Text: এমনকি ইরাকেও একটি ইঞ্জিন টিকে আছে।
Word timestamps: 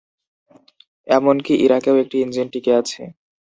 এমনকি 1.07 1.53
ইরাকেও 1.65 1.95
একটি 1.97 2.17
ইঞ্জিন 2.19 2.47
টিকে 2.53 2.71
আছে। 2.75 3.01